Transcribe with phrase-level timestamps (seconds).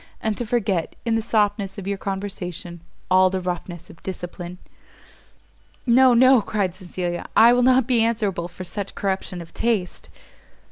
[0.19, 4.57] and to forget, in the softness of your conversation, all the roughness of discipline!"
[5.85, 10.09] "No, no," cried Cecilia, "I will not be answerable for such corruption of taste!"